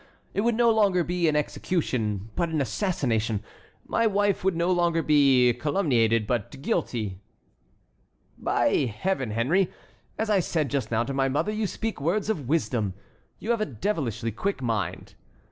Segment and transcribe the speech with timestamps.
[0.33, 3.43] It would no longer be an execution, but an assassination.
[3.85, 7.19] My wife would no longer be calumniated, but guilty."
[8.35, 9.71] "By Heaven, Henry,
[10.17, 12.95] as I said just now to my mother, you speak words of wisdom.
[13.37, 15.13] You have a devilishly quick mind."